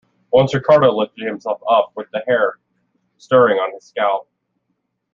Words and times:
Once 0.31 0.51
Ricardo 0.55 0.91
lifted 0.91 1.27
himself 1.27 1.61
up 1.69 1.91
with 1.93 2.09
the 2.09 2.23
hair 2.25 2.57
stirring 3.19 3.57
on 3.59 3.71
his 3.71 3.83
scalp. 3.85 4.27